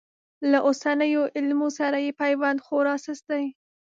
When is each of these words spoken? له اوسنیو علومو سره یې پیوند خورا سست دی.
له 0.51 0.59
اوسنیو 0.67 1.23
علومو 1.37 1.69
سره 1.79 1.97
یې 2.05 2.11
پیوند 2.21 2.59
خورا 2.65 2.95
سست 3.05 3.25
دی. 3.31 3.45